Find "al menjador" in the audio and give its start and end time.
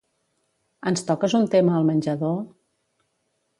1.81-2.35